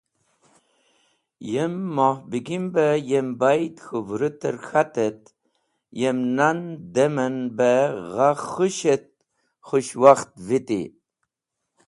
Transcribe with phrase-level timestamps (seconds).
[1.51, 5.21] Yem Moh Begi be yem baydi k̃hũ vũrũter k̃hat et
[5.99, 6.59] yem nan
[6.93, 7.71] dem en be
[8.13, 9.05] gha khũsh et
[9.67, 10.69] khũshwakht vit.